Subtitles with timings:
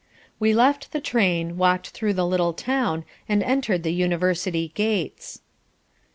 [0.39, 5.41] We left the train, walked through the little town and entered the university gates.